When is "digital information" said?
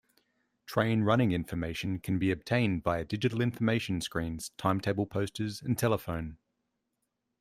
3.05-4.01